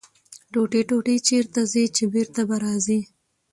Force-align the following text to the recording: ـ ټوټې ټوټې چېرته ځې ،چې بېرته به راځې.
ـ 0.25 0.49
ټوټې 0.51 0.81
ټوټې 0.89 1.15
چېرته 1.27 1.61
ځې 1.71 1.83
،چې 1.95 2.03
بېرته 2.13 2.41
به 2.49 2.55
راځې. 2.63 2.99